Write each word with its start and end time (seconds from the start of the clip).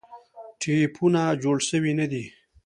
ټپونه 0.59 1.21
جوړ 1.43 1.57
سوي 1.69 1.93
نه 1.99 2.05
دي. 2.11 2.23